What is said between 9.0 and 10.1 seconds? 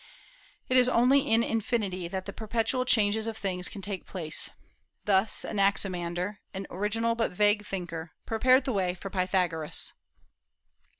Pythagoras.